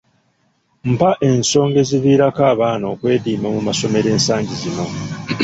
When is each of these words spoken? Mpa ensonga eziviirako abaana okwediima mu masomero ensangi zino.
Mpa 0.93 1.11
ensonga 1.29 1.77
eziviirako 1.83 2.41
abaana 2.53 2.85
okwediima 2.93 3.47
mu 3.55 3.61
masomero 3.67 4.07
ensangi 4.15 4.53
zino. 4.61 4.85